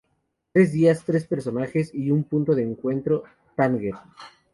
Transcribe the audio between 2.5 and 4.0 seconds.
de encuentro, Tánger.